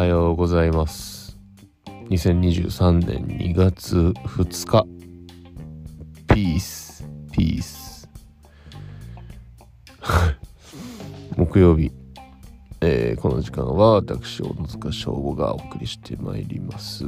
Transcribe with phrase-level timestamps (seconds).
[0.00, 1.36] はようございます。
[2.08, 4.86] 2023年2月2日
[6.34, 8.08] ピースピース
[11.36, 11.92] 木曜日、
[12.80, 17.04] えー、この時間は私小野塚翔吾がお送りしてまいります。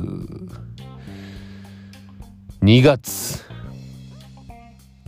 [2.61, 3.43] 2月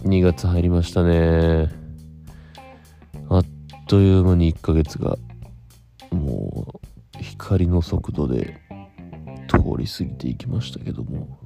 [0.05, 1.69] 2月入りましたね。
[3.29, 3.45] あっ
[3.89, 5.19] という間に1ヶ月が
[7.55, 8.59] 光の速度で
[9.49, 11.39] 通り過ぎていきましたけども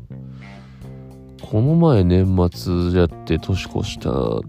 [1.42, 4.42] この前年末やって年越したと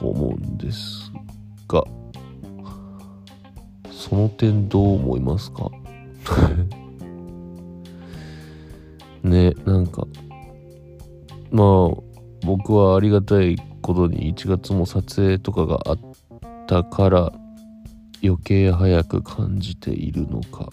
[0.00, 1.12] 思うんです
[1.68, 1.84] が
[3.90, 5.70] その点どう思いますか？
[9.22, 10.06] ねなんか
[11.50, 11.90] まあ
[12.46, 15.98] 僕はありがたいことに1月も撮影とかがあっ
[16.66, 17.32] たから
[18.24, 20.70] 余計早く感じているのか。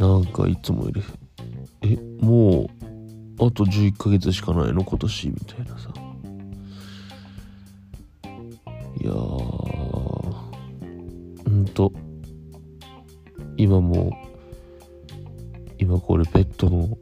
[0.00, 1.02] なんかいつもより
[1.82, 2.66] えもう
[3.46, 4.82] あと11ヶ月しかないの？
[4.82, 5.92] 今年みたいなさ。
[8.98, 11.92] いやーんと。
[13.58, 14.16] 今も
[15.76, 16.96] 今これベッドの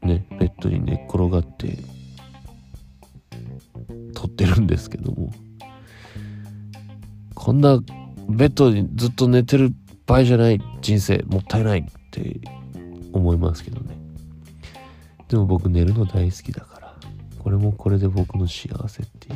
[0.00, 1.76] ねベッドに寝っ転がって
[4.14, 5.30] 撮ってるんですけども。
[7.34, 7.78] こんな
[8.28, 9.74] ベッドにずっと寝てる
[10.06, 12.40] 場合じゃない人生もったいないって
[13.12, 13.96] 思いますけどね。
[15.28, 16.94] でも僕寝るの大好きだから
[17.38, 19.34] これもこれで僕の幸せっていう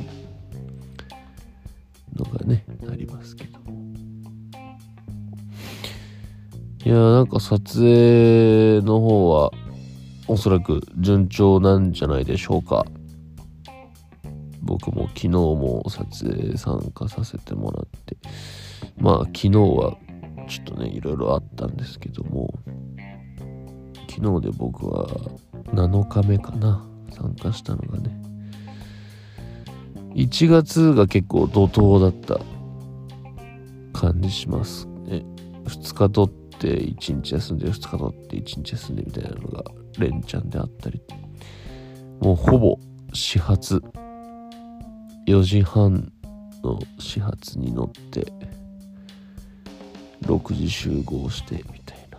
[2.19, 3.59] のがねありますけど。
[6.83, 9.51] いやーなんか撮影の方は
[10.29, 12.87] おそらく順調なんじゃないでしょうか。
[14.63, 18.17] 僕も昨日も撮影参加させてもらって。
[18.97, 19.99] まあ昨日は
[20.51, 22.53] ちょっとねいろいろあったんですけども
[24.09, 25.07] 昨日で僕は
[25.67, 28.21] 7日目かな参加したのがね。
[30.15, 32.41] 1月が結構怒涛だった
[33.93, 35.23] 感じしますね。
[35.65, 39.63] 2日取って1日休んで2日取って1日休んでみたいなのが
[39.99, 41.01] 連チャンであったり。
[42.21, 42.77] もうほぼ
[43.13, 43.81] 始発。
[45.29, 46.13] 4時半
[46.65, 48.33] の始発に乗って
[50.23, 52.19] 6時集合してみたいな。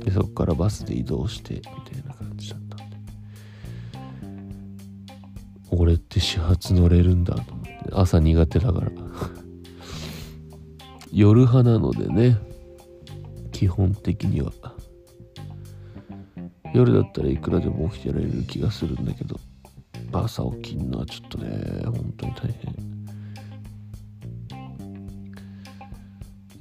[0.00, 2.96] でそこからバスで移動してみたいな感じだったんで。
[5.70, 7.78] 俺って始発乗れるんだと思って。
[7.92, 8.90] 朝苦手だから。
[11.12, 12.38] 夜派なのでね。
[13.52, 14.52] 基本的には。
[16.74, 19.38] 夜だったらいくらでも起きてられる気がするんだけど。
[20.12, 22.93] 朝起きるのはちょっとね本当に大変。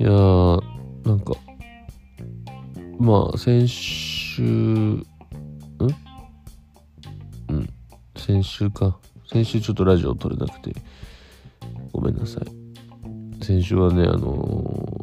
[0.03, 1.31] いやーなんか
[2.99, 5.07] まあ先週ん？
[7.47, 7.69] うん。
[8.17, 8.97] 先週か。
[9.31, 10.73] 先週ちょっとラジオ撮れなくて。
[11.93, 13.45] ごめんなさい。
[13.45, 14.99] 先週はねあの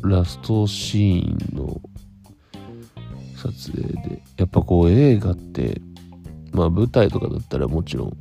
[0.00, 1.80] ー、ラストシーンの
[3.36, 5.80] 撮影でやっぱこう映画って
[6.50, 8.16] まあ舞台とかだったらもちろん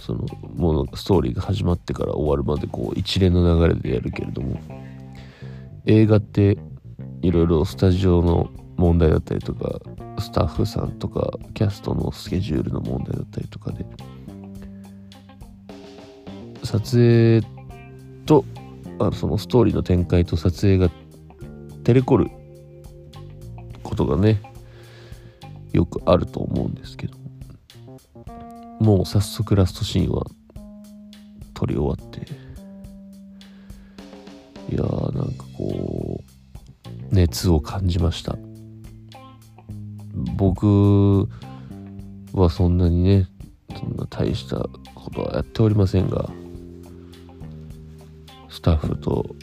[0.00, 0.26] その
[0.56, 4.60] ものストーリーが始まってから終わるまでこう一連の流れでやるけれども
[5.88, 6.58] 映画って
[7.22, 9.80] いろいろスタジオの問題だったりとか
[10.20, 13.86] スタッフさんとかキャストのスケジュールの問題だったりとかで
[16.62, 17.40] 撮影
[18.26, 18.44] と
[18.98, 20.90] あそのストーリーの展開と撮影が
[21.84, 22.30] テレコる
[23.82, 24.42] ことがね
[25.72, 27.16] よくあると思うんですけど
[28.78, 30.26] もう早速ラストシーンは
[31.54, 32.47] 撮り終わって
[34.70, 38.36] いやーなんかこう熱を感じました。
[40.36, 41.28] 僕
[42.32, 43.28] はそんなにね
[43.78, 44.58] そんな大した
[44.94, 46.28] ことはやっておりませんが
[48.50, 49.36] スタッフと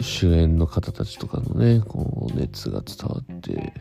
[0.00, 3.72] 主演の方たちとかのねこう熱が伝わって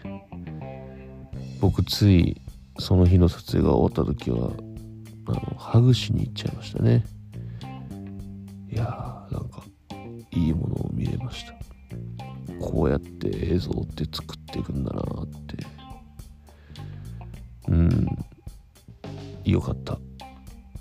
[1.59, 2.39] 僕つい
[2.79, 4.51] その日の撮影が終わった時は
[5.27, 7.03] あのハグしに行っちゃいましたね。
[8.71, 9.63] いやーなんか
[10.31, 11.53] いいものを見れました。
[12.59, 15.65] こうやって映像って作っていくんだなって。
[17.67, 18.07] うん。
[19.43, 19.99] よかった。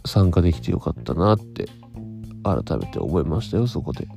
[0.04, 1.68] 参加できてよかったなって
[2.42, 4.08] 改めて思いましたよそこで。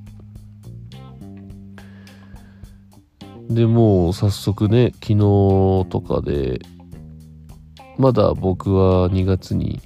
[3.50, 5.18] でもう早速ね昨日
[5.90, 6.62] とかで
[7.98, 9.82] まだ僕は2月に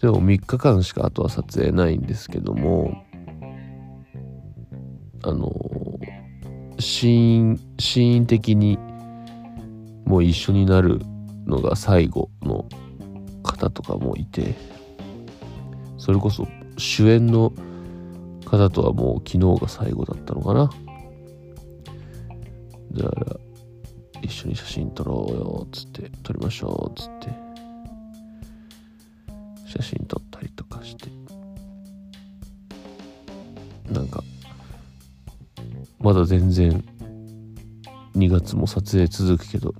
[0.00, 3.05] でも3日間しかあとは撮影ないんですけども
[5.26, 5.52] あの
[6.78, 8.78] シーンシーン的に
[10.04, 11.00] もう一緒になる
[11.46, 12.64] のが最後の
[13.42, 14.54] 方とかもいて
[15.98, 16.46] それこそ
[16.78, 17.52] 主演の
[18.44, 20.70] 方とはもう昨日が最後だったのかな。
[22.92, 23.36] だから
[24.22, 27.28] 一緒に写真撮ろうよっつって撮りましょうっつって
[29.66, 31.10] 写真撮ったりとかして。
[33.90, 34.22] なんか
[36.06, 36.84] まだ全然
[38.14, 39.74] 2月も撮影続くけど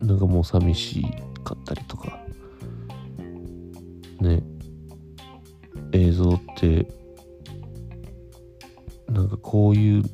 [0.00, 1.02] なんかもう寂し
[1.44, 2.18] かったりとか
[4.22, 4.42] ね
[5.92, 6.88] 映像って
[9.10, 10.04] なんかこういう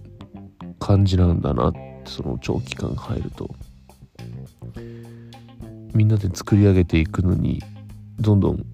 [0.80, 3.54] 感じなんだなってその長期間入ると。
[5.94, 7.62] みんなで作り上げていくのに
[8.18, 8.64] どんどん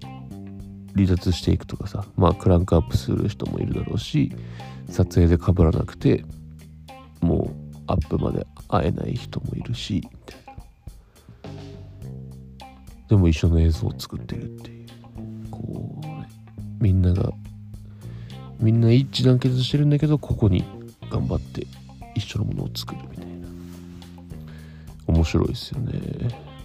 [0.97, 4.33] 離脱していくとかさまあクランクアップする人もいるだろうし
[4.89, 6.25] 撮影でかぶらなくて
[7.21, 10.47] もうアップまで会えない人もいるしみたいな。
[13.07, 14.87] でも一緒の映像を作ってるっていう。
[15.49, 16.27] こう、ね、
[16.79, 17.31] みんなが
[18.59, 20.65] みんな一致団結してるんだけどここに
[21.09, 21.65] 頑張って
[22.15, 23.47] 一緒のものを作るみたいな。
[25.07, 26.01] 面白いですよね。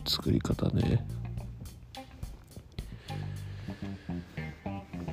[0.05, 1.07] 作り方ね。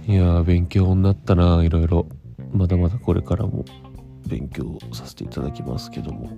[0.09, 2.07] いや勉強になったないろいろ。
[2.51, 3.63] まだまだこれからも
[4.27, 6.31] 勉強させていただきますけども。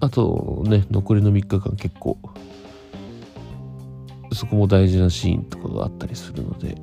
[0.00, 2.18] あとね残りの3日間結構
[4.32, 6.74] そこも大事なシーンとかがあったりするので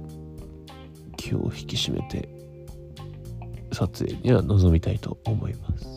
[1.18, 2.30] 気を引き締めて
[3.72, 5.88] 撮影には臨みたいと思います。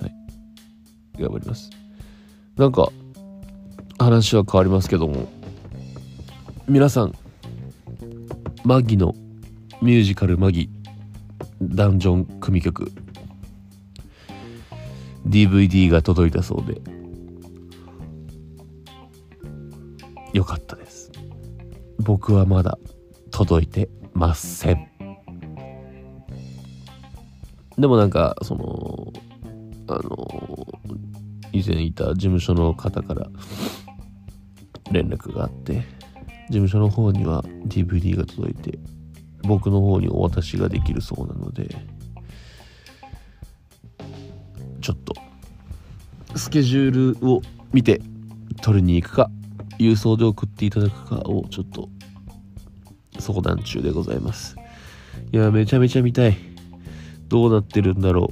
[0.00, 1.20] はい。
[1.20, 1.68] 頑張ります。
[2.56, 2.90] なんか
[4.08, 5.28] 話は変わりますけども。
[6.66, 7.12] 皆さん
[8.64, 9.14] マギの
[9.82, 10.70] ミュージカルマギ
[11.60, 12.90] ダンジョン組曲。
[15.26, 16.80] DVD が届いたそうで。
[20.32, 21.12] よかったです。
[21.98, 22.78] 僕はまだ
[23.30, 24.88] 届いてません。
[27.76, 29.12] でもなんかその
[29.86, 30.66] あの
[31.52, 33.26] 以前いた事務所の方から
[34.90, 35.84] 連絡があって
[36.48, 38.78] 事務所の方には DVD が届いて
[39.42, 41.68] 僕の方にお渡しができるそうなので
[44.80, 45.14] ちょっと
[46.36, 47.42] スケジュールを
[47.72, 48.00] 見て
[48.62, 49.30] 取りに行くか
[49.78, 51.88] 郵送で送っていただくかをちょっと
[53.18, 54.56] 相談中でございます。
[55.32, 56.36] いやめちゃめちゃ見たい。
[57.28, 58.30] どうなってるんだろ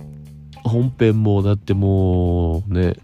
[0.64, 0.68] う。
[0.68, 2.94] 本編もだってもうね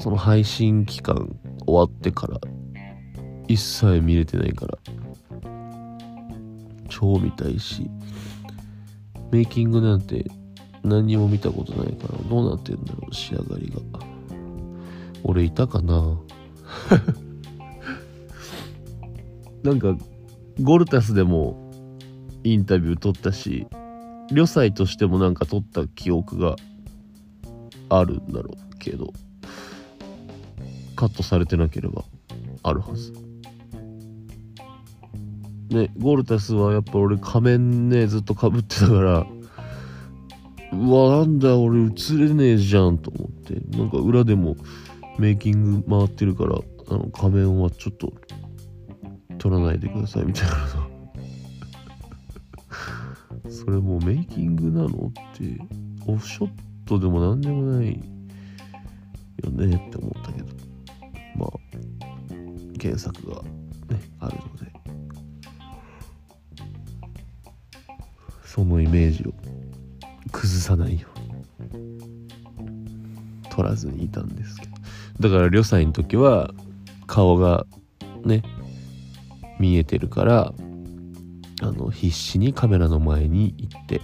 [0.00, 2.40] その配信期間終わってから
[3.48, 4.78] 一切見れてないから
[6.88, 7.88] 超見たいし
[9.30, 10.24] メイキングなんて
[10.82, 13.80] 何にも見たことないからどうなってんだろう仕上がりが。
[15.22, 16.18] 俺いたかな？
[19.62, 19.94] なんか
[20.62, 21.70] ゴルタスでも
[22.42, 23.66] インタビュー撮ったし
[24.32, 26.56] 旅祭としてもなんか撮った記憶が
[27.90, 29.12] あるんだろうけど。
[31.00, 32.04] カットされてなければ
[32.62, 33.14] あるはず。
[35.70, 39.26] ねゴルタスはやっぱ俺仮面ねずっとかぶってたから
[40.74, 41.86] うわなんだ俺映
[42.18, 43.54] れねえじゃんと思って。
[43.78, 44.56] なんか裏でも
[45.18, 46.58] メイキング回ってるから
[46.90, 48.12] あの仮面はちょっと
[49.38, 50.56] 取らないでくださいみたいな
[53.50, 55.58] それもうメイキングなのって
[56.06, 56.50] オフショッ
[56.84, 57.98] トでも何でもない
[59.42, 60.59] よねって思ったけど。
[61.40, 61.50] まあ
[62.80, 64.70] 原作がねあるので。
[68.44, 69.32] そのイメージを
[70.32, 71.06] 崩さないよ
[71.72, 72.28] うに
[73.48, 74.72] 取らずにいたんですけど。
[75.20, 76.50] だから旅祭の時は
[77.06, 77.64] 顔が
[78.24, 78.42] ね
[79.60, 80.52] 見えてるから
[81.62, 84.00] あの必死にカメラの前に行って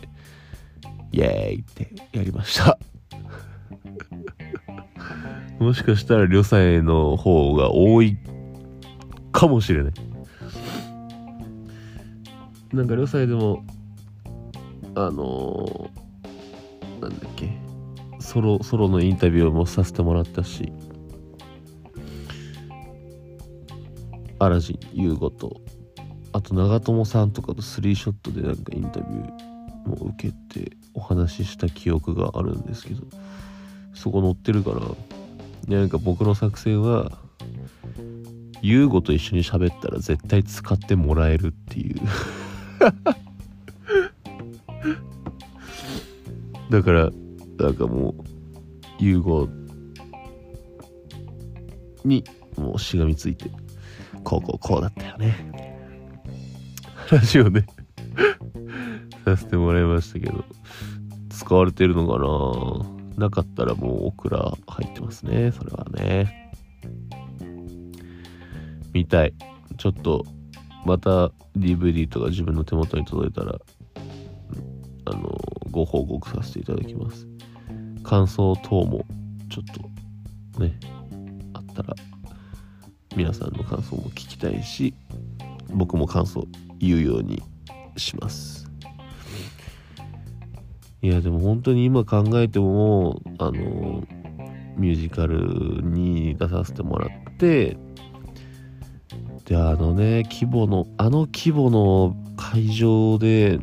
[1.11, 2.79] イエーイってやりました。
[5.59, 8.19] もしかしたら旅祭の方が多い
[9.33, 9.93] かもしれない。
[12.73, 13.65] なんか旅祭でも
[14.95, 17.51] あのー、なんだっけ。
[18.21, 20.73] ソロソロのインタビューもさせてもらったし。
[24.39, 25.61] アラジン優吾と。
[26.33, 33.05] あと長友さんとかとスリーショットでなんかインタビューも受けてお話しした記憶があるんですけど
[33.95, 34.81] そこ載ってるから
[35.69, 37.11] なんか僕の作戦は
[38.63, 42.01] ユーゴと一緒に喋ったら絶対使ってもらえるっていう。
[46.71, 47.11] だから
[47.59, 48.15] なんかもう
[48.99, 49.49] ユーゴ
[52.05, 52.25] に
[52.57, 53.51] もうしがみついて
[54.25, 55.73] こうこうこうだったよね。
[57.09, 57.67] 話をね
[59.25, 60.45] させてもらいましたけど
[61.31, 63.06] 使われてるのかな？
[63.17, 66.53] なかったらもうオクラ入ってますねそれはね。
[68.93, 69.35] 見たい。
[69.77, 70.25] ちょっと
[70.87, 73.59] また DVD とか自分の手元に届いたら
[75.07, 75.39] あの
[75.71, 77.27] ご報告させていただきます。
[78.03, 79.05] 感想等も
[79.51, 80.79] ちょっとね
[81.55, 81.95] あったら
[83.17, 84.95] 皆さんの感想も聞きたいし
[85.71, 86.47] 僕も感想
[86.79, 87.43] 言うように
[87.97, 88.66] します。
[91.07, 93.53] いやでも本当に今考えてもあの
[94.77, 95.37] ミュージカル
[95.83, 97.77] に出させてもらって
[99.45, 103.61] であのね規模のあの規模の会場で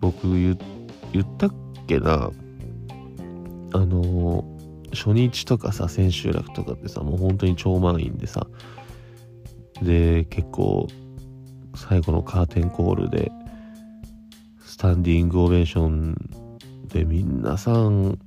[0.00, 0.58] 僕言っ
[1.38, 1.54] たっ
[1.86, 2.32] けな
[3.72, 4.44] あの
[4.92, 8.44] 初日とかさ千秋楽とかってさもう本当に超満員でさ
[9.80, 10.88] で結構
[11.76, 13.30] 最後のカーテンコールで
[14.80, 16.16] タンディングオベーション
[16.88, 18.18] で皆さん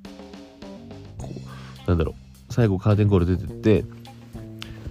[1.17, 1.31] こ
[1.87, 2.53] うなんだろう。
[2.53, 3.83] 最後カーテンコール出てって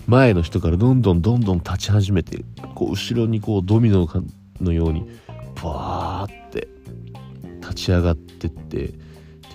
[0.08, 4.08] 前の人からどんどんどんどん立ち始めてこう後ろにこうドミノ
[4.60, 5.08] のように
[5.62, 6.66] バーって
[7.60, 8.96] 立ち上がってってで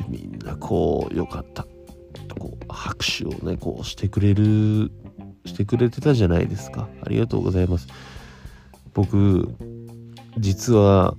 [0.08, 1.68] みんなこうよかった。
[2.40, 4.94] こう拍手をねこうしてくれる
[5.46, 6.88] してくれてたじゃないですか。
[7.06, 7.90] ありがとうございます。
[8.94, 9.50] 僕
[10.38, 11.14] 実は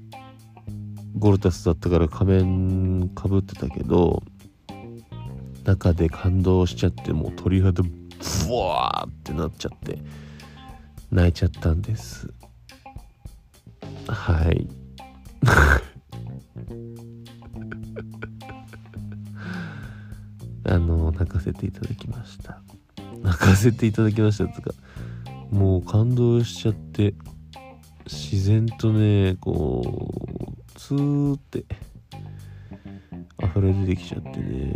[1.19, 4.23] ゴルタスだったから仮面かぶってたけど
[5.65, 7.91] 中で感動しちゃってもう鳥肌ブ
[8.51, 9.99] ワーってなっちゃって
[11.11, 12.33] 泣いちゃったんです。
[14.07, 14.69] はい。
[20.65, 22.63] あの泣かせていただきました。
[23.23, 24.71] 泣かせていただきましたとか
[25.51, 27.15] もう感動しちゃって
[28.07, 29.83] 自然とねこ
[30.35, 30.38] う
[30.89, 31.67] ツーって
[33.45, 34.73] 溢れ出てきちゃってね。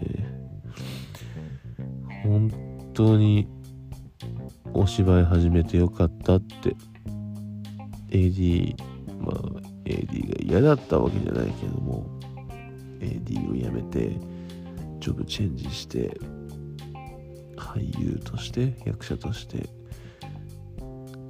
[2.23, 2.51] 本
[2.93, 3.49] 当に
[4.75, 6.77] お芝居始めてよかったって。
[8.11, 8.77] AD
[9.21, 9.37] まあ
[9.87, 12.05] AD が嫌だったわけじゃないけども。
[13.01, 14.11] AD を辞めて
[15.01, 16.21] ジョブチェンジして
[17.57, 19.67] 俳優として役者として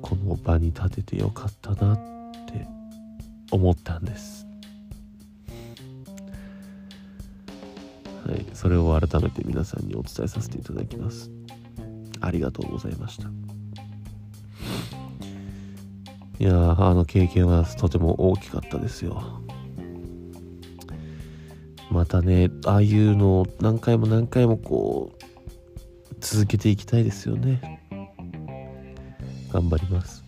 [0.02, 1.98] この場に立ててよかったなっ
[2.48, 2.66] て
[3.52, 4.41] 思ったんです。
[8.32, 11.30] いそれを改めて皆さんにお伝えさせていただきます。
[12.20, 13.28] ありがとうございました。
[16.38, 19.22] いやあの経験はとても大きかったですよ。
[21.90, 27.80] またねああいうのを何回も何回もこう続けていきたいですよね。
[29.52, 30.24] 頑張ります。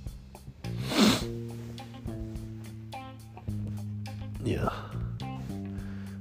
[4.45, 4.71] いや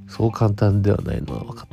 [0.08, 1.68] そう簡単ではないのは分かっ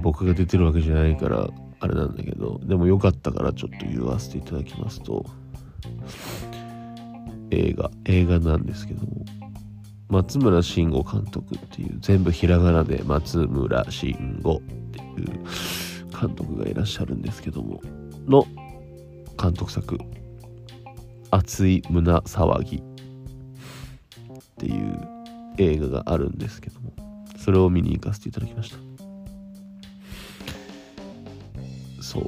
[0.00, 1.48] 僕が出てるわけじゃないから
[1.80, 5.24] あれなんだけどでもよかったからちょっと言わせていただきますと
[7.50, 9.24] 映画映画なんですけども
[10.08, 15.44] 松村慎吾監督っていう全部ひらがなで松村慎吾っていう
[16.20, 17.80] 監督がいらっしゃるんですけども
[18.26, 18.44] の
[19.40, 19.98] 監督作
[21.30, 22.82] 「熱い胸騒ぎ」っ
[24.58, 25.00] ていう
[25.58, 26.92] 映画があるんですけども
[27.38, 28.89] それを見に行かせていただきました。
[32.10, 32.24] そう。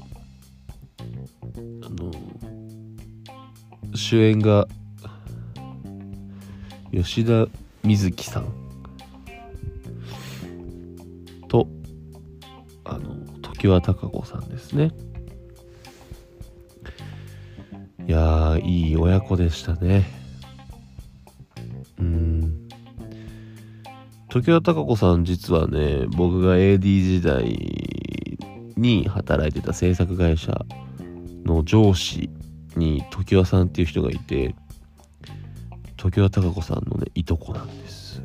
[1.84, 2.12] あの
[3.96, 4.68] 主演が
[6.92, 7.48] 吉田
[7.82, 8.46] 瑞希さん。
[11.48, 11.66] と
[12.84, 13.16] あの
[13.60, 14.92] 常盤貴子さんですね。
[18.06, 20.22] いやいい親子でしたね。
[24.28, 28.01] 時和孝子さん実はね僕が AD 時代
[28.82, 30.52] に働いてた制作会社
[31.44, 32.28] の上司
[32.76, 34.54] に常盤さんっていう人がいて
[35.96, 38.20] 常盤貴子さんのねいとこなんです。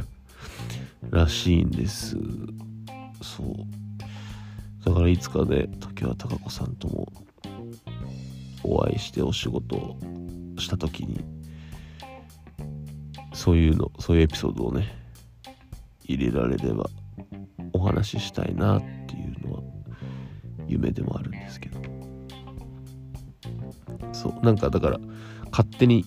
[1.10, 2.16] らしいんです。
[3.22, 4.84] そう。
[4.84, 7.10] だからいつかね常盤貴子さんとも
[8.62, 9.96] お会いしてお仕事を
[10.58, 11.24] した時に
[13.32, 14.94] そういうのそういうエピソードをね
[16.04, 16.86] 入れられれば
[17.72, 19.62] お話ししたいなってていうのは
[20.66, 21.80] 夢でもあるんですけど。
[24.12, 24.98] そうなんかだから
[25.50, 26.04] 勝手に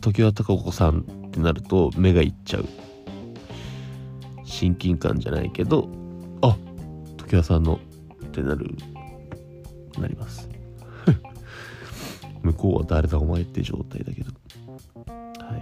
[0.00, 2.66] 常盤貴子さんってなると目がいっちゃう。
[4.44, 5.88] 親近感じゃないけど
[6.40, 6.56] あ
[7.16, 7.80] 常盤さんの
[8.24, 8.76] ってなる
[9.98, 10.48] なります。
[12.42, 14.30] 向こうは誰だお前って状態だけど。
[15.06, 15.56] は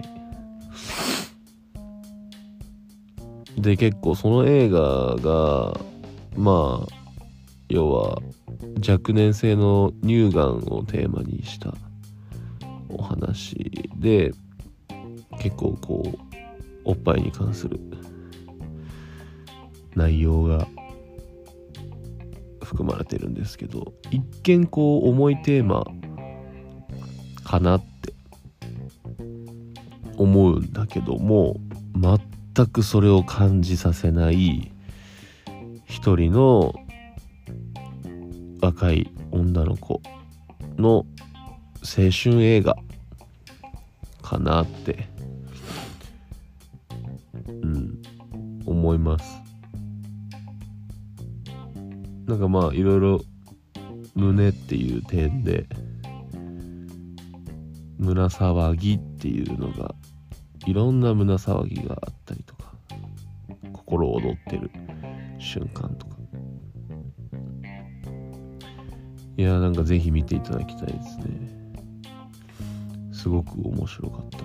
[3.57, 3.61] い。
[3.61, 5.79] で結構その映画が
[6.35, 6.93] まあ
[7.69, 8.19] 要は
[8.87, 11.73] 若年性の乳がんをテーマにした
[12.89, 14.33] お話で
[15.39, 16.17] 結構こう
[16.85, 17.79] おっぱいに関する
[19.95, 20.67] 内容が
[22.61, 25.85] 含まれてるんですけど一見こう重いテーマ
[27.43, 28.13] かなって
[30.17, 31.57] 思うんだけども
[32.55, 34.72] 全くそれを感じさせない
[35.93, 36.73] 一人の
[38.61, 40.01] 若い女の子
[40.75, 41.05] の
[41.81, 42.75] 青春映画
[44.23, 45.07] かなって
[47.47, 48.01] うん
[48.65, 49.39] 思います。
[52.25, 53.21] なんかまあいろいろ
[54.15, 55.67] 胸っていう点で
[57.99, 59.93] 胸騒ぎっていうのが
[60.65, 62.73] いろんな胸騒ぎがあったりとか
[63.73, 64.71] 心躍ってる。
[65.43, 66.13] 瞬間とか。
[69.35, 71.25] いやなんかぜひ見ていただきたいですね。
[73.11, 74.37] すごく面白かった。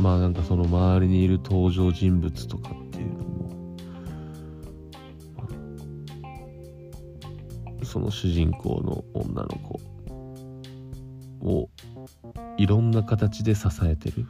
[0.00, 3.50] まあなんかその周りにいる登場人物とかっていうのも、
[7.84, 9.80] その主人公の女の子
[11.40, 11.68] を
[12.58, 14.26] いろんな形で支えてる。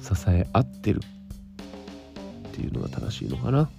[0.00, 1.00] 支え合ってる。
[2.60, 3.70] っていうのが正しいのかな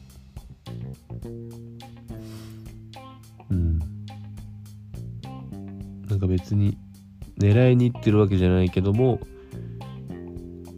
[3.52, 3.80] うん
[6.08, 6.78] なんか別に
[7.38, 9.20] 狙いにいってるわけじゃないけども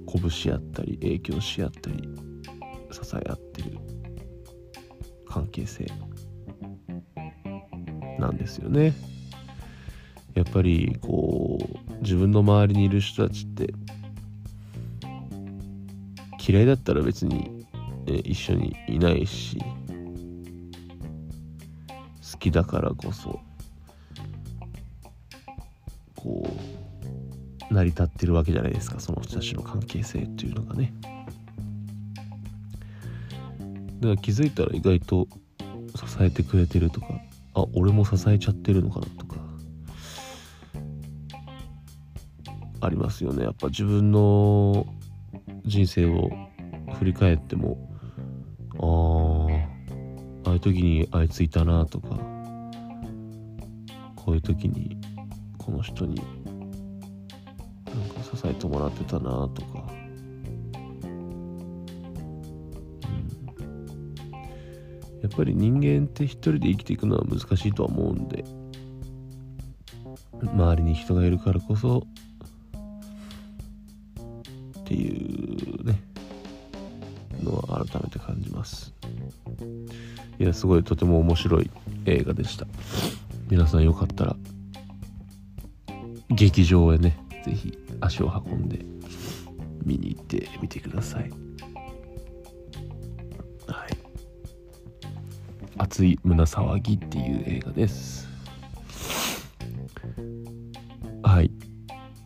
[0.06, 2.10] 鼓舞し合ったり影響し合ったり
[2.92, 3.78] 支え合ってる
[5.30, 5.88] 関係性
[8.20, 8.94] なんですよね。
[10.36, 11.58] やっぱりこ
[11.90, 13.74] う自分の周りにいる人たちって
[16.48, 17.53] 嫌いだったら別に、
[18.06, 19.58] ね、一緒にいないし
[22.32, 23.40] 好きだからこそ
[26.16, 26.50] こ
[27.72, 30.94] う成り立ってるわけじゃないですかその人たちの関係性っていうのがね。
[34.00, 35.28] だから気づいたら意外と
[35.96, 37.08] 支えてくれてるとか
[37.54, 39.38] あ俺も支えちゃってるのかなとか
[42.82, 43.46] ありますよね。
[43.46, 44.86] やっぱ自分の
[45.66, 46.30] 人生を
[47.00, 47.93] 振り返っても
[48.84, 48.86] あ
[50.46, 52.10] ああいう時にあいついたなとか
[54.16, 54.98] こういう時に
[55.58, 56.26] この人になん
[58.10, 59.86] か支えてもらってたなとか、
[63.08, 63.12] う
[65.18, 68.44] ん、やっぱり人間って一人で生きていくのは難しいとは思うんで
[70.42, 72.04] 周りに人がいるからこそ
[78.64, 78.94] ます。
[80.40, 81.70] いやすごいとても面白い
[82.06, 82.66] 映画でした。
[83.50, 84.36] 皆さんよかったら
[86.30, 88.80] 劇場へね是非足を運んで
[89.86, 91.30] 見に行ってみてください。
[93.68, 93.98] はい。
[95.78, 98.30] 熱い胸騒ぎっていう映画です。
[101.22, 101.52] はい。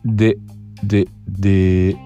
[0.04, 0.38] で
[0.84, 1.96] でで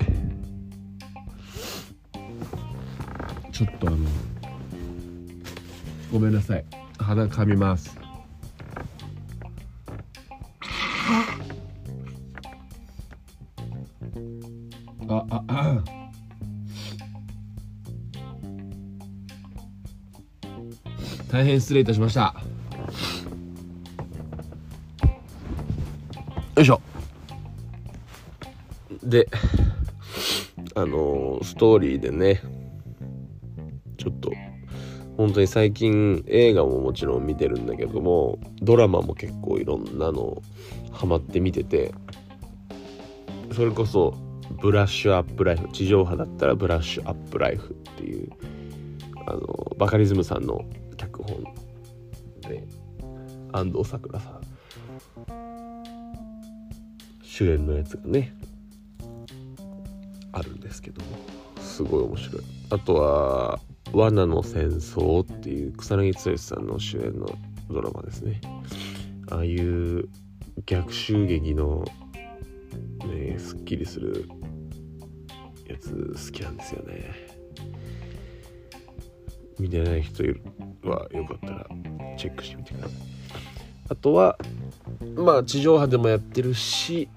[6.23, 6.65] めんなさい。
[6.99, 7.99] 鼻かみます。
[15.09, 15.85] あああ。
[21.29, 22.35] 大変失礼いたしました。
[26.55, 26.81] よいしょ。
[29.03, 29.29] で
[30.75, 32.41] あの、ストーリーでね
[35.23, 40.43] 本当に最近映画ももちろん見てるんだけどもドラマも結構いろんなの
[40.91, 41.95] ハマって見てて
[43.55, 44.15] それこそ
[44.61, 48.31] ブラッシュアップライフ地上波だったらブラッシュアップライフっていう
[49.29, 50.65] あのバカリズムさんの
[50.97, 51.45] 脚本
[52.41, 52.67] で
[53.53, 54.41] 安藤サクラさん
[57.23, 58.35] 主演のやつがね
[60.33, 61.17] あるんですけども
[61.61, 62.43] すごい面白い。
[62.71, 63.61] あとは
[63.93, 67.27] 「罠の戦争」っていう草薙剛さんの主演の
[67.71, 68.41] ドラマですね。
[69.31, 70.09] ああいう
[70.67, 71.85] 逆襲撃の
[73.07, 74.29] ねすっきりする
[75.67, 77.11] やつ好きなんですよね。
[79.59, 80.25] 見てない人
[80.83, 81.67] はよかったら
[82.17, 82.97] チェックしてみてください。
[83.89, 84.39] あとは
[85.17, 87.09] まあ地上波でもやってるし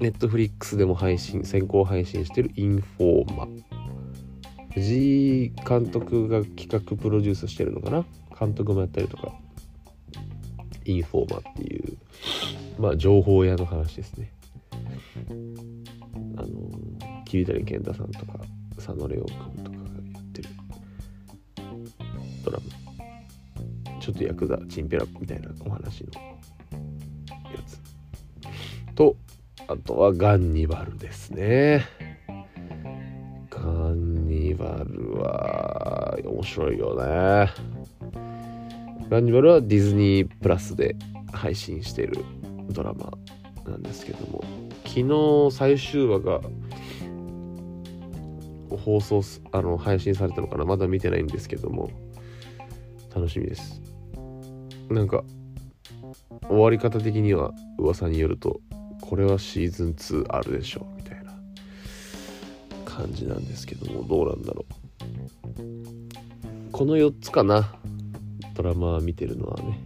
[0.00, 3.48] ネットフリックスでも配信先行配信してるインフォーマ。
[4.74, 8.04] 藤井監督が企画プロデュースしてるのかな？
[8.38, 9.32] 監督もやったりとか。
[10.84, 11.96] インフォーマっていう
[12.76, 14.32] まあ情報屋の話ですね。
[16.36, 16.48] あの
[17.24, 18.40] 桐谷健太さんとか
[18.74, 20.48] 佐野レオ君とかがやってる。
[22.44, 24.00] ドラマ。
[24.00, 27.80] ちょっとヤクザチンペラみたいなお話のやつ。
[28.96, 29.16] と
[29.68, 31.84] あとはガンニバルですね。
[35.22, 37.50] は面白いよね。
[39.08, 40.96] ガンニバルはディズニープラスで
[41.32, 42.24] 配信している
[42.70, 43.12] ドラマ
[43.66, 44.42] なんですけども。
[44.84, 46.40] 昨日最終話が
[48.70, 50.64] 放送あの配信されたのかな？
[50.64, 51.90] まだ見てないんですけども。
[53.14, 53.82] 楽しみです。
[54.88, 55.22] なんか
[56.48, 58.60] 終わり方的には噂によると
[59.02, 60.96] これはシーズン2あるでしょう。
[60.96, 61.34] みたいな
[62.86, 64.02] 感じなんですけども。
[64.04, 64.74] どうなんだろう。
[66.70, 67.74] この4つかな。
[68.54, 69.82] ドラマ見てるのはね。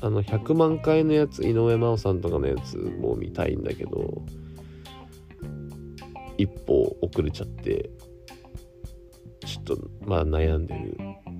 [0.00, 4.22] あの100万回のやつ井上真央さんとかのやつも見たいんだけど
[6.36, 7.88] 一歩遅れちゃって
[9.46, 10.98] ちょっとまあ悩んでる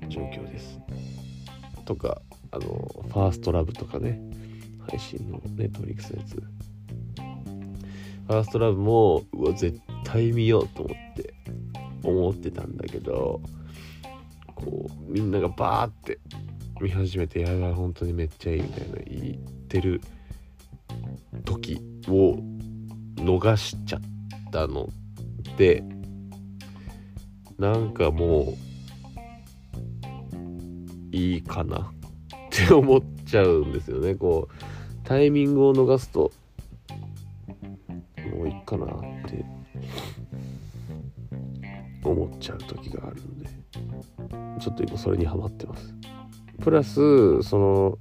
[0.09, 0.79] 状況です。
[1.85, 4.19] とかあのファーストラブとかね。
[4.89, 6.35] 配信のネットフリックスのやつ。
[6.35, 11.34] ファーストラブもうわ絶対見ようと思って。
[12.09, 13.41] 思ってたんだけど
[14.55, 16.19] こうみんながバーって
[16.81, 19.37] 見始めてやばい本当にめっちゃいいみたいな言っ
[19.67, 20.01] てる
[21.45, 22.37] 時を
[23.15, 24.01] 逃しちゃっ
[24.51, 24.89] たの
[25.57, 25.83] で
[27.57, 28.53] なんかも
[31.11, 31.83] ういいかなっ
[32.49, 34.15] て思っちゃうんですよね。
[34.15, 34.53] こう
[35.05, 36.31] タイミングを逃すと
[38.33, 38.89] もういいかなっ
[39.29, 39.45] て
[42.09, 43.49] 思っちゃう時があるんで
[44.59, 45.93] ちょっと今それにハマってます。
[46.61, 47.97] プラスその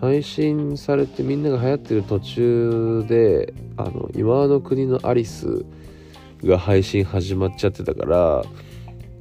[0.00, 5.64] 配信されてみんなが流行ってる途中であの今の国のアリス
[6.42, 8.42] が配信始まっちゃってたから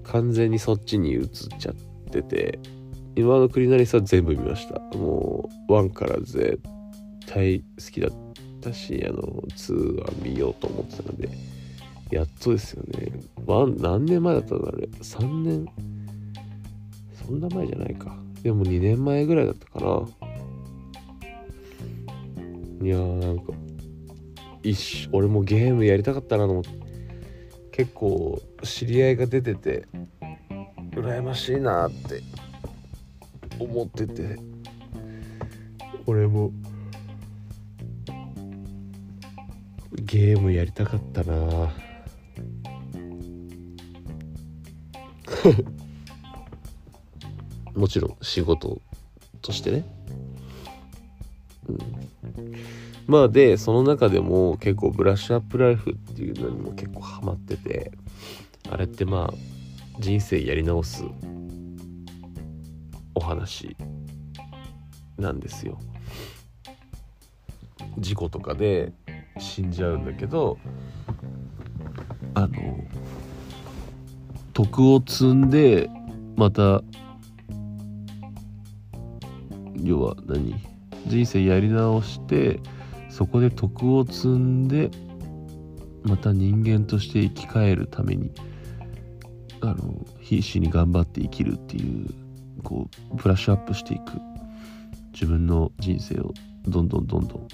[0.03, 1.27] 完全にそっちに移っ
[1.59, 1.75] ちゃっ
[2.09, 2.59] てて
[3.15, 4.79] 今の国のアリスは全部見ました。
[4.97, 6.59] もう1から絶
[7.27, 8.11] 対好きだっ
[8.61, 11.50] たしあの2は見ようと思ってたので。
[12.11, 13.11] やっとですよね。
[13.79, 14.87] 何年前だったのあれ。
[14.87, 15.65] 3年。
[17.25, 18.15] そんな前じゃないか。
[18.43, 19.85] でも2年前ぐらいだったかな。
[22.83, 23.53] いやーなんか
[24.63, 26.69] 一俺もゲームやりたかったなと思って。
[27.71, 29.87] 結構知り合いが出てて
[30.91, 32.21] 羨ましいなって
[33.59, 34.37] 思ってて。
[36.07, 36.51] 俺も
[39.93, 41.71] ゲームやりたかったな
[47.75, 48.81] もちろん仕事
[49.41, 49.85] としてね。
[51.67, 51.77] うん。
[53.07, 57.91] まあでその中でも結構ブラッシュアップライフっていうのにも結構ハマってて。
[58.71, 59.33] あれってまあ
[59.99, 61.03] 人生やり直す
[63.15, 63.75] お話
[65.17, 65.77] なんですよ。
[67.97, 68.93] 事故とかで
[69.37, 70.57] 死んじゃうんだけど
[72.33, 72.79] あの
[74.61, 75.89] 徳を積んで
[76.35, 76.83] また
[79.81, 80.53] 要は何？
[81.07, 82.59] 人生やり直して
[83.09, 84.91] そこで徳を積んで
[86.03, 88.31] また人間として生き返るために
[89.61, 92.13] あの必死に頑張って生きるっていう
[92.61, 94.03] こうブラッシュアップしていく。
[95.11, 96.33] 自分の人生を
[96.67, 97.47] どんどんどんどん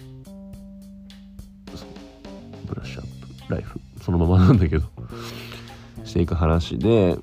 [2.66, 3.80] ブラッシュアップライフ。
[4.02, 4.86] そのままなんだけど。
[6.08, 7.18] していく話で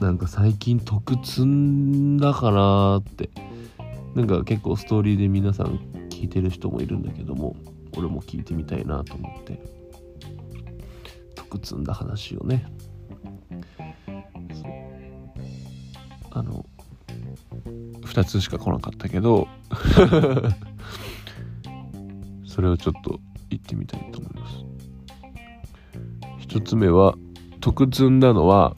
[0.00, 3.30] なんか最近得積んだかなって。
[4.14, 7.56] なんか結構ストーリーで皆さん聞いてる人もいるんだけども
[7.96, 9.60] 俺も聞いてみたいなと思って。
[11.34, 12.64] 得積んだ話をね。
[16.30, 16.64] あの
[18.02, 19.46] 2つしか来なかったけど
[22.44, 24.64] それをちょっと言ってみたいと思います。
[26.48, 27.16] 1つ目は
[27.64, 28.76] 得積んだのは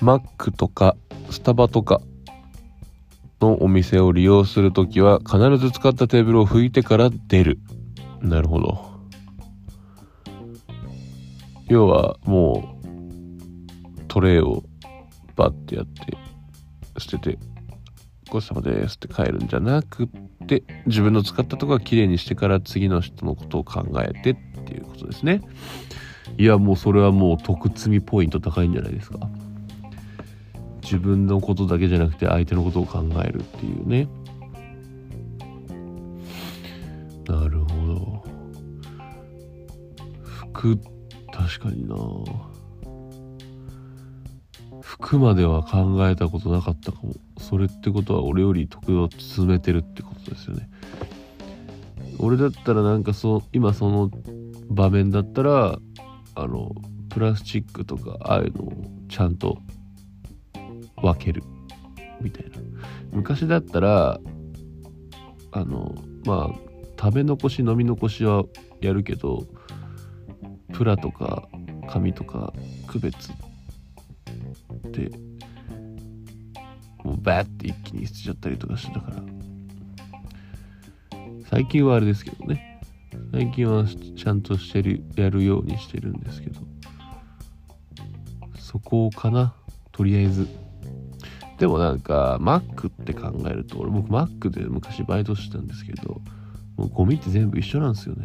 [0.00, 0.96] マックとか
[1.30, 2.00] スタバとか
[3.42, 7.58] のお店を利用するときは必ず使ったテーブルを拭いてから出る。
[8.22, 8.88] なるほど。
[11.68, 14.62] 要はもうトレイを
[15.36, 16.16] バッてやって
[16.98, 17.38] 捨てて
[18.30, 20.08] ごちそうさまですって帰るんじゃなくっ
[20.46, 24.36] て自分の使ったとこはきれいにしてから次の人のことを考えてっ
[24.68, 25.40] ていうことですね。
[26.36, 29.18] いやもうそれはもう得積みポイント高いんじゃないですか。
[30.82, 34.08] 自分のことだけじゃなくて相手のことを考えるっていうね。
[37.26, 38.24] なるほど。
[40.22, 40.78] 服
[41.32, 41.96] 確かにな。
[44.80, 47.14] 服までは考えたことなかったかも。
[47.38, 50.68] それってことは俺より得を詰めてるってことですよね。
[52.18, 54.10] 俺だったらなんかそう今その
[54.68, 55.78] 場面だったら
[56.34, 56.74] あの
[57.08, 58.72] プラスチックとかああいうのを
[59.08, 59.58] ちゃんと
[60.96, 61.42] 分ける。
[62.20, 62.58] みたいな。
[63.12, 64.20] 昔だったら
[65.52, 66.68] あのまあ
[67.00, 68.44] 食べ残し飲み残しは
[68.80, 69.46] やるけど
[70.72, 71.48] プラとか
[71.88, 72.52] 紙とか
[72.86, 73.30] 区別
[74.92, 75.10] で
[77.04, 79.22] もうバーって一気に捨てちゃったりとかしてたから。
[81.50, 82.77] 最近はあれですけどね。
[83.32, 86.60] 最近はちゃんとしてるやるようにしてるんですけど
[88.58, 89.54] そこかな
[89.92, 90.48] とりあえず
[91.58, 96.20] でもなんか、マックって考えると、俺僕マックで昔バイトしてたんですけど、
[96.76, 98.24] もうゴミって全部一緒なんですよね。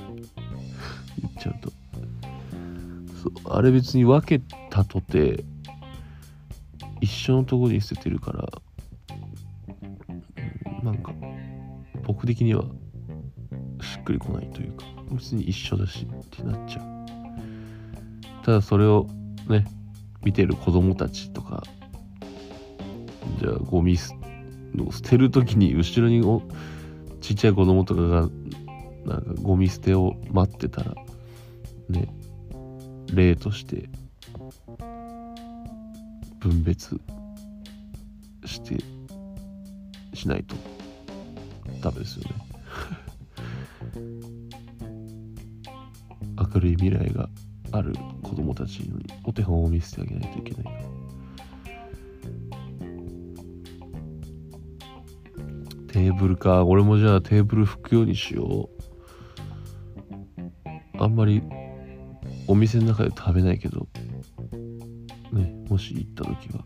[1.18, 1.72] 言っちゃうと。
[3.22, 5.42] そうあれ別に分けたとて、
[7.00, 8.46] 一緒のとこに捨ててるから、
[10.82, 11.14] なんか、
[12.02, 12.64] 僕的には
[13.82, 18.44] しっくりこないというか、別に一緒だしってなっちゃう。
[18.44, 19.06] ただそれを
[19.48, 19.64] ね、
[20.24, 21.62] 見てる子供たちとか
[23.38, 24.14] じゃあゴミ捨
[25.02, 26.42] てる時に後ろにお
[27.20, 28.28] ちっちゃい子供とかが
[29.04, 30.94] なんかゴミ捨てを待ってたら
[31.88, 32.08] ね
[33.12, 33.88] 例として
[36.38, 37.00] 分別
[38.44, 38.82] して
[40.14, 40.54] しないと
[41.80, 42.51] ダメですよね
[43.94, 44.00] 明
[46.60, 47.28] るい未来が
[47.72, 50.82] ある子供たちにお手本を見せてあげないといけないから
[55.92, 56.64] テーブルか。
[56.64, 58.72] 俺もじゃあテーブル拭くようにしよう。
[60.98, 61.42] あんまり
[62.46, 63.86] お店の中で食べないけど、
[65.32, 66.64] ね、もし行った時は。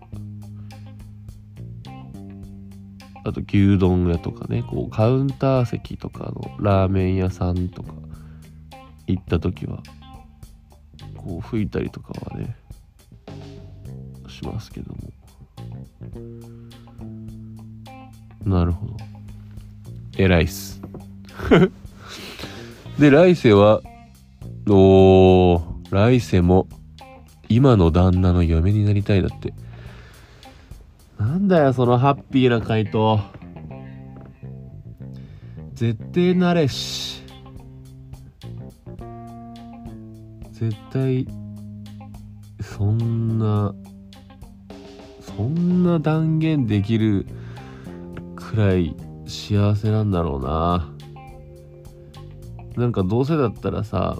[3.27, 7.93] あと牛丼屋とかね、こうカウンター席とかのラーメン屋さんとか
[9.09, 9.83] 行った時は、
[11.17, 12.57] こう拭いたりとかはね、
[14.29, 14.99] しますけども。
[18.45, 18.97] なるほど。
[20.17, 20.81] 偉いっす。
[22.97, 23.83] で、来世は、
[24.69, 26.69] おー、来世も、
[27.49, 29.53] 今の旦那の嫁になりたいだって。
[31.37, 33.21] なんだよ、そのハッピーな回答。
[35.75, 37.23] 絶対なれし。
[40.51, 41.29] 絶対、
[42.63, 43.75] そんな、
[45.21, 47.27] そんな断言できる
[48.35, 48.97] くらい
[49.27, 50.91] 幸せなんだろうな
[52.79, 54.17] なんかどうせだったらさ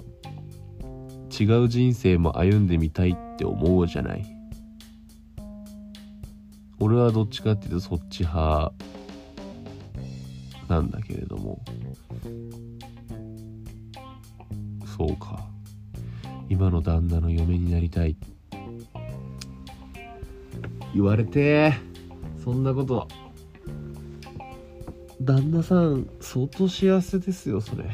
[1.39, 4.36] 違う人生も歩んでみたいって思うじゃない
[6.79, 8.71] 俺はどっちかっていうとそっち派
[10.67, 11.63] なんだけれども。
[14.97, 15.47] そうか。
[16.49, 18.15] 今の旦那の嫁になりたい。
[20.93, 21.73] 言われて。
[22.43, 23.07] そんなこと。
[25.21, 27.85] 旦那さん相当幸せですよそれ。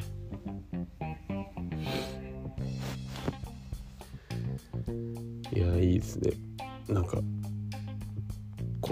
[5.53, 6.31] いやいいですね。
[6.89, 7.17] なんか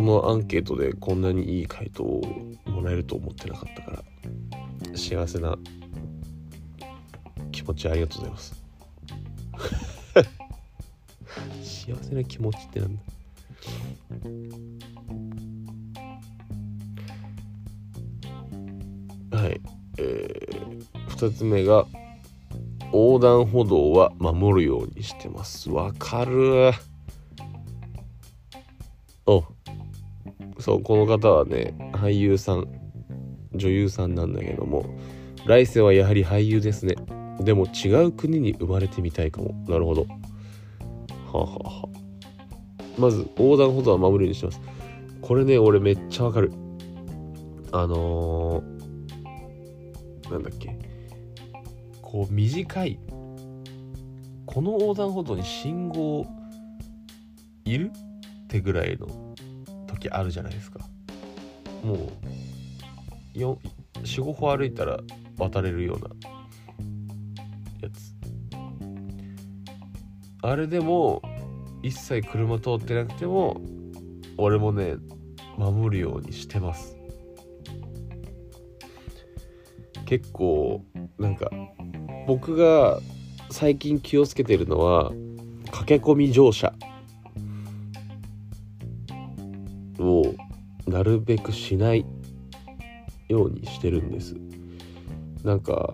[0.02, 2.24] このアンケートでこんなにいい回答を
[2.66, 5.56] もらえると思ってなかったから幸せな
[7.52, 8.64] 気持ちありがとうございます。
[11.94, 12.96] 幸せな気持ちってなん
[19.30, 19.38] だ？
[19.38, 19.62] はい
[20.00, 21.86] えー、2つ目が
[22.86, 25.70] 横断歩道は守るようにしてます。
[25.70, 26.72] わかる
[30.62, 32.68] そうこの方はね俳優さん
[33.54, 34.86] 女優さんなんだけども
[35.46, 36.96] 来世はやはり俳優ですね。
[37.40, 39.54] でも違う国に生まれてみたいかも。
[39.68, 40.02] なるほど。
[40.04, 40.08] は
[41.34, 41.90] あ、はあは
[42.78, 44.62] あ、まず横断歩道は守るようにします。
[45.22, 46.52] これね俺めっちゃわかる。
[47.72, 50.78] あのー、なんだっけ。
[52.02, 53.00] こう短い。
[54.46, 56.28] この横断歩道に信号
[57.66, 57.92] いる？
[57.92, 59.08] ってぐらいの
[59.92, 60.80] 時あるじゃないですか。
[61.84, 62.10] もう
[63.38, 65.00] 45歩歩いたら
[65.38, 66.10] 渡れるような
[67.82, 68.14] やつ。
[70.44, 71.22] あれでも
[71.84, 73.62] 一切車通ってなくても
[74.38, 74.96] 俺もね
[75.58, 76.98] 守るようにしてます。
[80.06, 80.84] 結構
[81.18, 81.50] なんか
[82.28, 83.00] 僕が
[83.50, 85.12] 最近気をつけてるのは
[85.72, 86.74] 駆け込み乗車。
[90.92, 92.06] なるべくしない
[93.30, 94.36] ようにしてるんです。
[95.44, 95.94] なんか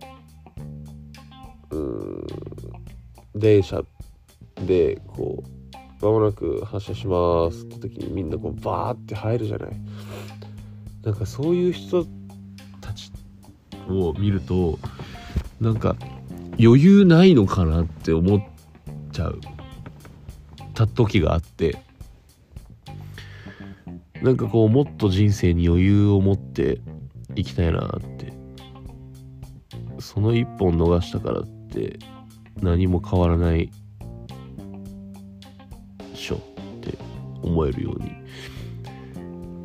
[1.70, 2.26] うん
[3.36, 3.82] 電車
[4.66, 9.70] でこう間もなく発車しますって時にみんなこうバーって入るじゃない。
[11.04, 12.06] なんかそういう人
[12.82, 13.12] たち
[13.88, 14.80] を見ると
[15.62, 15.96] なんか
[16.60, 18.44] 余裕ないのかなって思っ
[19.12, 19.40] ちゃう。
[20.74, 21.87] た時があって。
[24.22, 26.80] なんかこうもっと人生に余裕を持って
[27.36, 28.38] いきたいなって。
[30.00, 31.98] その一本逃したからって
[32.62, 33.72] 何も変わらない
[36.14, 36.40] しょっ
[36.82, 36.98] て
[37.42, 38.12] 思えるように。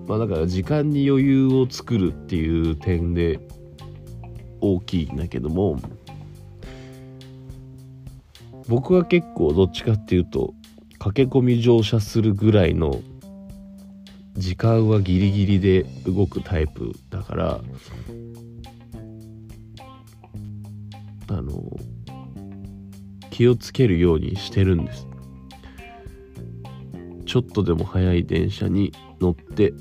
[0.06, 3.40] まあだから時間に余裕を作るっていう点で
[4.60, 5.80] 大きいんだけども
[8.68, 10.54] 僕は結構どっちかっていうと
[10.98, 13.00] 駆け込み乗車するぐらいの
[14.34, 17.60] 時間はギリギリで動くタイプだから
[21.28, 21.52] あの
[23.30, 25.06] 気をつけるようにしてるんです。
[27.26, 29.72] ちょっとでも速い電車に乗って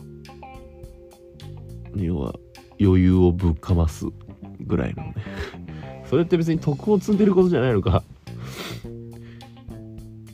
[1.96, 2.34] 要は
[2.80, 4.06] 余裕をぶっかます
[4.62, 5.16] ぐらいのね。
[6.10, 8.04] それって別に徳を積んでることじゃないのか。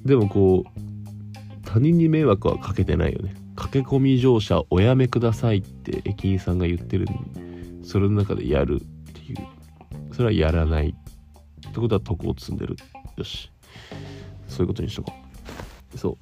[0.06, 0.80] でもこう
[1.64, 3.34] 他人に迷惑はかけてないよね。
[3.58, 9.38] 駆け込み乗車おやめくださいって駅員さんが言ってるのにそれの中でやるっていう。
[10.14, 12.76] それはやらないってことは徳を積んでる。
[13.18, 13.52] よし。
[14.48, 15.14] そういうことにしとこ
[15.94, 15.98] う。
[15.98, 16.18] そう。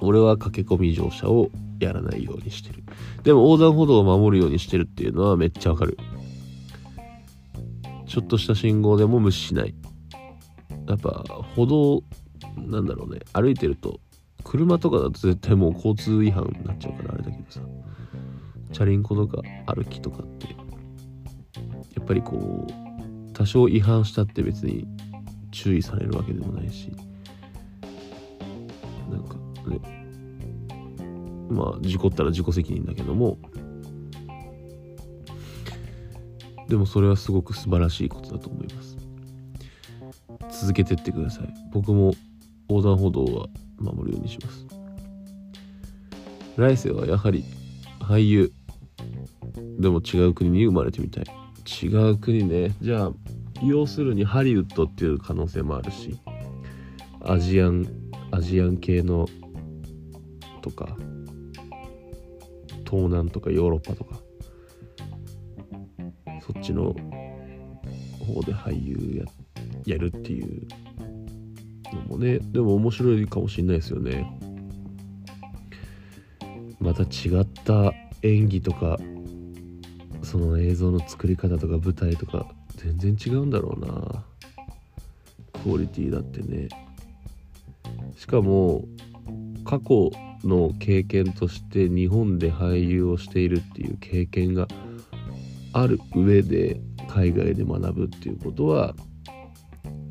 [0.00, 2.82] 俺は駆け込み乗車をやらないようにしてる。
[3.22, 5.98] でも横断歩道を守るようにしてるっていうのはめっちゃわかる。
[8.06, 9.74] ちょっとした信号でも無視しない。
[10.88, 11.24] やっぱ
[11.56, 12.02] 歩道
[12.56, 13.20] なんだろうね。
[13.32, 14.00] 歩いてると
[14.46, 17.60] 車とかだと絶対もう交通違反になっちゃうからあれだけどさ。
[18.72, 24.86] チャリンコとか歩きとかってやっぱりこう多少違反したって別に
[25.50, 26.92] 注意されるわけでもないし。
[29.10, 29.34] なんか
[29.68, 29.80] ね。
[31.50, 33.38] まあ事故ったら自己責任だけども。
[36.68, 38.96] でもそれはすごく素晴らしいことだと思います。
[40.60, 41.48] 続けてってください。
[41.72, 42.14] 僕も
[42.68, 44.66] 横断歩道は守るようにします。
[46.56, 47.44] 来世はやはり
[48.00, 48.52] 俳優。
[49.78, 51.24] でも違う国に生まれてみたい。
[51.82, 52.74] 違う国ね。
[52.80, 53.12] じゃあ
[53.62, 56.18] 要するにハリウッドっていう可能性もあるし。
[57.20, 57.86] アジアン
[58.30, 59.28] アジアン系の
[60.62, 60.96] とか。
[62.88, 64.16] 東南とかヨーロッパとか。
[66.40, 66.94] そっちの
[68.20, 69.24] 方で俳優
[69.86, 70.66] ややるっていう。
[71.94, 74.26] のもねでも面白いかもしれないですよね。
[76.80, 78.98] また違った演技とか
[80.22, 84.24] その映像の作り方とか舞台とか全然違うんだろうな。
[85.62, 86.68] クオリティだってね。
[88.16, 88.84] しかも
[89.64, 90.10] 過去
[90.44, 94.68] の経験として日本で俳優をしているっていう経験が
[95.72, 98.94] ある上で海外で学ぶっていうことは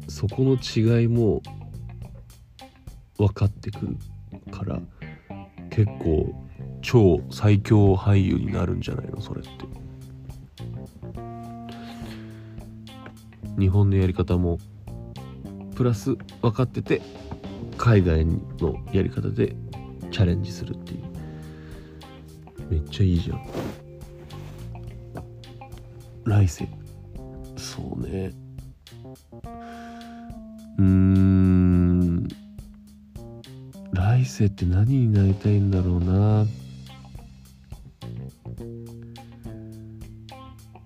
[0.07, 1.41] そこの違いも
[3.17, 3.97] 分かってくる
[4.51, 4.81] から
[5.69, 6.33] 結構
[6.81, 9.21] 超最強俳優になるんじゃないの？
[9.21, 9.49] それって。
[13.57, 14.59] 日本のやり方も
[15.75, 17.01] プラス分かってて
[17.77, 19.55] 海外のやり方で
[20.11, 21.03] チャレンジするっていう。
[22.69, 23.45] めっちゃいいじゃん。
[26.25, 26.67] 来世。
[27.55, 28.31] そうね。
[30.77, 31.74] うーん。
[34.15, 36.45] 来世って何になりたいんだろうな。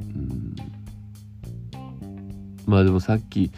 [0.01, 0.55] うん。
[2.65, 3.51] まあでもさっき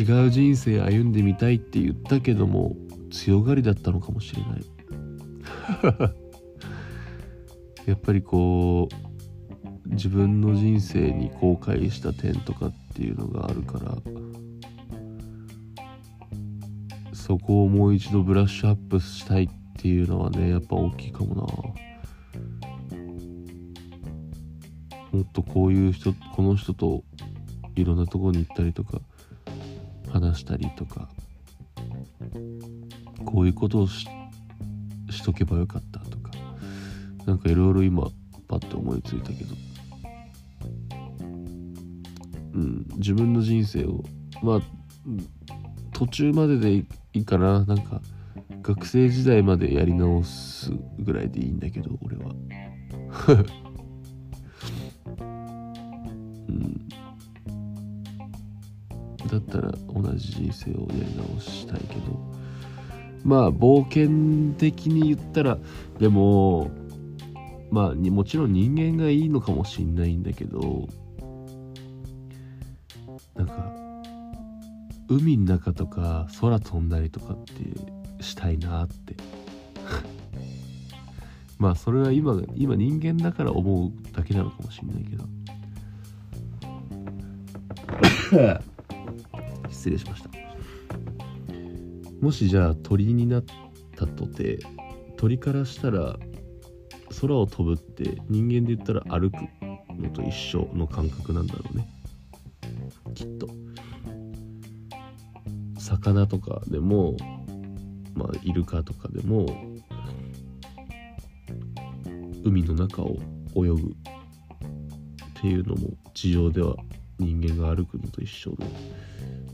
[0.00, 2.76] 違う人生歩んでみたいって言ったけども
[3.10, 4.64] 強がりだったのかもしれない。
[7.84, 8.88] やっぱりこ
[9.84, 13.98] う自分の人生に後悔した点とかっていうのがあるから。
[17.26, 19.48] そこをもう一度ブラッシュアップしたいっ
[19.78, 21.42] ていうのはねやっぱ大きいかもな。
[25.10, 27.02] もっとこういう人この人と
[27.76, 29.00] いろんなとこに行ったりとか
[30.12, 31.08] 話したりとか
[33.24, 34.06] こういうことをし
[35.08, 36.30] しとけばよかったとか
[37.24, 38.06] なんかいろいろ今
[38.48, 39.54] パッと思いついたけど。
[42.52, 44.04] うん自分の人生を
[44.42, 44.60] まあ
[45.94, 47.64] 途中まででいいかな。
[47.64, 48.02] なんか
[48.62, 52.34] 学生時代までやり直すぐらいでいいんだけど俺は。
[56.48, 56.88] うん。
[59.28, 62.34] だったら同じ人生をやり直したいけど。
[63.24, 65.58] まあ冒険的に言ったら
[65.98, 66.70] でも
[67.70, 70.86] まあもちろん人間がいいのかもしんないんだけど
[75.14, 77.52] 海の中とか空飛んだりとかって
[78.22, 79.14] したいなって。
[81.58, 85.24] まあそれは今今人間だから思うだけなのかもしんないけど。
[89.70, 90.30] 失礼しました。
[92.20, 93.44] もしじゃあ鳥になっ
[93.96, 94.58] たとて
[95.16, 96.18] 鳥からしたら
[97.20, 99.36] 空を飛ぶって人間で言ったら歩く
[99.96, 101.93] のと一緒の感覚なんだろうね
[106.26, 107.16] とかでも
[108.14, 109.46] まあイルカとかでも
[112.44, 113.16] 海の中を
[113.56, 113.80] 泳ぐっ
[115.40, 116.76] ていうのも地上では
[117.18, 118.56] 人間が歩くのと一緒の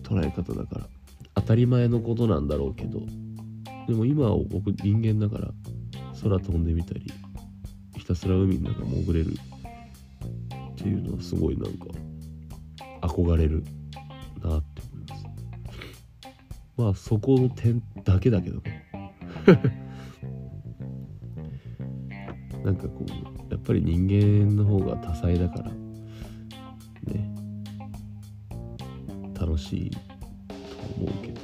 [0.03, 0.87] 捉え方だから
[1.37, 3.01] 当たり前のことなんだろうけど
[3.87, 5.53] でも今は僕人間だから
[6.23, 7.13] 空飛んでみたり
[7.97, 9.35] ひたすら海の中潜れる
[10.73, 11.87] っていうのはすごいなんか
[13.03, 13.65] 憧れる
[14.43, 14.70] なって
[16.81, 18.63] まあそこの点だけだけど。
[18.63, 18.89] ね
[22.65, 23.11] なんかこう
[23.53, 25.77] やっぱり人間の方が多彩だからね。
[29.39, 29.99] 楽しいと
[30.97, 31.41] 思うけど。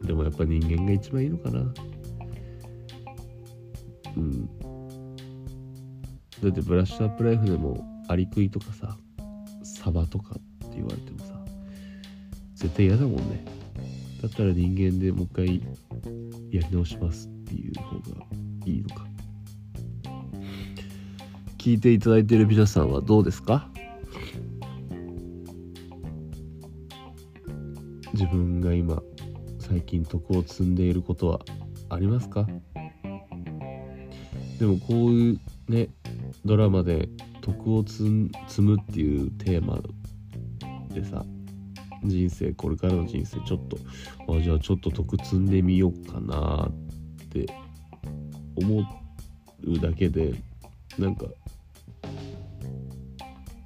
[0.00, 0.06] うん。
[0.06, 1.74] でもやっぱ人間が一番いいのかな。
[4.16, 4.46] うん。
[4.46, 4.52] だ
[6.48, 8.96] ってブラッシュアップライフでもアリクイとかさ
[9.64, 10.36] サバとか
[10.72, 11.34] って言われてもさ
[12.54, 13.44] 絶対嫌だもんね。
[14.22, 15.62] だったら人間でもう一回
[16.50, 18.24] やり直しますっていう方が
[18.64, 19.06] いいのか。
[21.58, 23.68] 聞いていただいている皆さんはどうですか？
[28.14, 29.02] 自分が今
[29.58, 31.40] 最近徳を積んでいることは
[31.88, 32.46] ありますか？
[34.58, 35.88] でもこういうね
[36.44, 37.08] ドラマで
[37.40, 39.80] 徳を積むっていうテーマ
[40.92, 41.24] でさ
[42.04, 43.78] 人生これからの人生ちょっと
[44.32, 47.46] あじゃあちょっと徳積んでみようかなって
[48.56, 48.80] 思
[49.64, 50.34] うだけで
[50.98, 51.26] なんか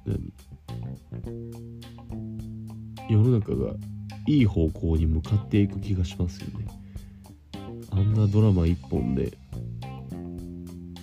[0.05, 0.31] 何？
[3.09, 3.73] 世の中が
[4.27, 6.67] いい方向に向かっていく気がしますよね。
[7.91, 9.35] あんなドラマ一本で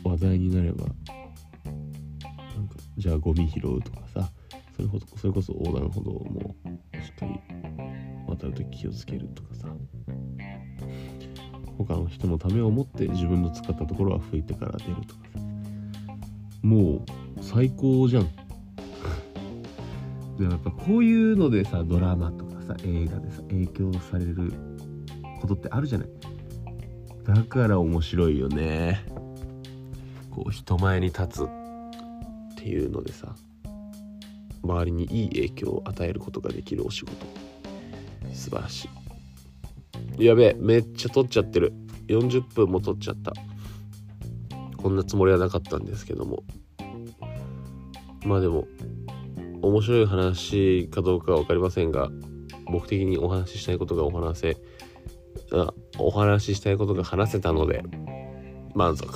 [0.05, 4.31] 話題になればなんかじゃあゴミ拾うとかさ
[4.77, 6.57] それほどそれこそ横断歩道も
[6.95, 7.41] しっかり
[8.27, 9.68] 渡るとき気をつけるとかさ。
[11.77, 15.41] 他の人のためを思って自分の使ったところは拭いてから出るとかさ。
[16.62, 17.05] も
[17.39, 18.27] う最高じゃん。
[20.39, 24.53] でもやっぱこういうのでさドラマとかさ映画でさ影響される
[25.41, 26.09] ことってあるじゃない。
[27.25, 29.07] だから面白いよね。
[30.31, 31.49] こう人前に立つっ
[32.57, 33.35] ていうのでさ。
[34.64, 37.12] 周りにいい影響を与えることができるお仕事。
[38.32, 38.88] 素晴らし
[40.18, 40.24] い。
[40.24, 41.72] やべえめっちゃ撮っちゃってる。
[42.08, 43.32] 40分も撮っちゃった。
[44.76, 46.42] こんなつもりはなかったんですけども。
[48.24, 48.66] まあでも
[49.60, 52.10] 面白い話かどうかは分かりませんが
[52.70, 54.56] 僕的にお話ししたいことがお話せ
[55.52, 57.82] あお話ししたいことが話せたので
[58.74, 59.12] 満足。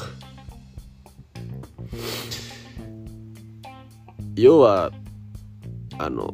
[4.36, 4.92] 要は
[5.98, 6.32] あの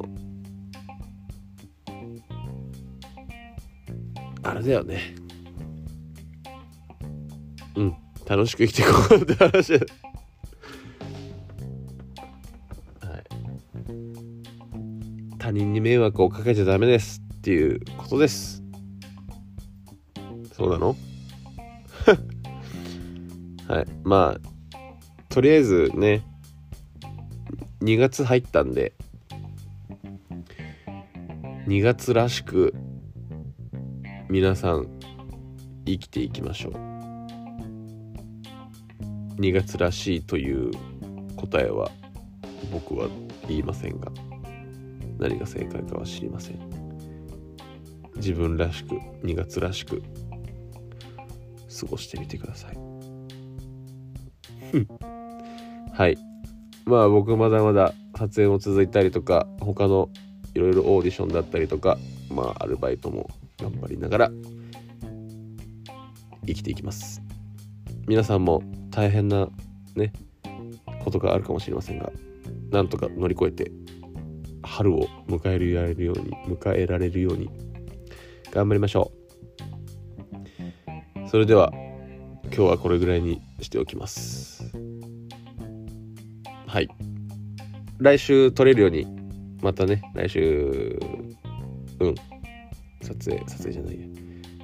[4.43, 5.15] あれだよね。
[7.75, 7.95] うん
[8.27, 9.73] 楽しく生きていこうって話。
[9.73, 9.83] はい。
[15.39, 18.63] 他人に迷惑をかけちゃダメですっていうことです。
[20.53, 20.95] そうなの？
[23.67, 23.85] はい。
[24.03, 24.39] まあ
[25.29, 26.23] とりあえずね
[27.81, 28.93] 2月入ったんで
[31.67, 32.75] 2月らしく
[34.29, 34.87] 皆さん
[35.87, 36.73] 生きていきましょう。
[39.41, 40.69] 2月らしいという
[41.35, 41.89] 答えは
[42.71, 43.07] 僕は
[43.47, 44.11] 言いませんが
[45.17, 46.59] 何が正解かは知りません。
[48.17, 50.03] 自分らしく2月らしく
[51.79, 52.77] 過ごしてみてください。
[55.93, 56.17] はい。
[56.85, 60.09] まあ僕まだまだ撮影も続いたりとか他の
[60.55, 61.97] いろいろオーディションだったりとか
[62.31, 63.29] まあアルバイトも
[63.59, 64.31] 頑張りながら
[66.47, 67.21] 生きていきます。
[68.07, 69.49] 皆さんも大変な
[69.95, 70.13] ね
[71.03, 72.11] ことがあるかもしれませんが
[72.71, 73.71] なんとか乗り越えて
[74.63, 77.49] 春を迎えられるように迎えられるように
[78.51, 79.11] 頑張りましょ
[81.25, 81.29] う。
[81.29, 81.71] それでは
[82.45, 84.71] 今日はこれぐらいにしておきます。
[86.67, 86.87] はい。
[87.97, 89.24] 来週撮れるように
[89.61, 90.99] またね来週
[91.99, 92.15] うん。
[93.01, 94.07] 撮影撮影じゃないや。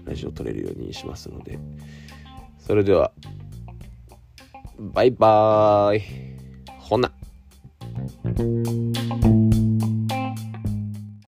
[0.06, 1.60] ラジオ撮れるようにしますので。
[2.60, 3.12] それでは
[4.80, 6.02] バイバーイ。
[6.80, 7.12] ほな。